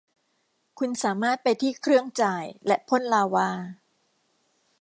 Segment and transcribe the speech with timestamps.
[0.79, 3.49] คุณสามารถไปที่เครื่องจ่ายและพ่นลาวา